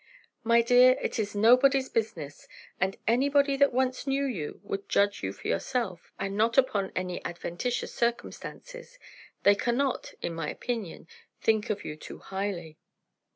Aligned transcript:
"My 0.43 0.63
dear, 0.63 0.97
it 0.99 1.19
is 1.19 1.35
nobody's 1.35 1.87
business. 1.87 2.47
And 2.79 2.97
anybody 3.07 3.55
that 3.57 3.71
once 3.71 4.07
knew 4.07 4.25
you 4.25 4.59
would 4.63 4.89
judge 4.89 5.21
you 5.21 5.31
for 5.31 5.47
yourself, 5.47 6.11
and 6.19 6.35
not 6.35 6.57
upon 6.57 6.91
any 6.95 7.23
adventitious 7.23 7.93
circumstances. 7.93 8.97
They 9.43 9.53
cannot, 9.53 10.15
in 10.23 10.33
my 10.33 10.49
opinion, 10.49 11.07
think 11.39 11.69
of 11.69 11.85
you 11.85 11.95
too 11.95 12.17
highly." 12.17 12.79